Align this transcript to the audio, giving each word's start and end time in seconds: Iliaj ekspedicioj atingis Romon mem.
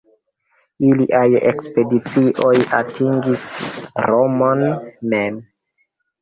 Iliaj 0.85 1.27
ekspedicioj 1.49 2.53
atingis 2.79 3.45
Romon 4.09 4.65
mem. 5.15 5.39